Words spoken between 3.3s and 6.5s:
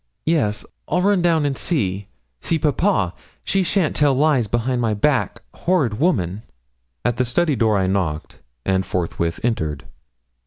she shan't tell lies behind my back, horrid woman!'